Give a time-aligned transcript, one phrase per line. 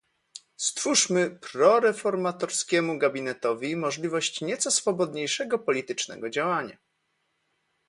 [0.57, 6.77] Stwórzmy proreformatorskiemu gabinetowi możliwość nieco swobodniejszego politycznego działania